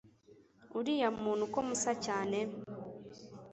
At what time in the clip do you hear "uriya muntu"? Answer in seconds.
0.77-1.43